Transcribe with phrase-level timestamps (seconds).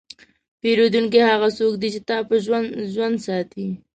[0.61, 2.35] پیرودونکی هغه څوک دی چې تا په
[2.93, 3.67] ژوند ساتي.